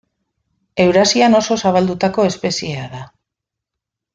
[0.85, 3.07] Eurasian oso zabaldutako espeziea da.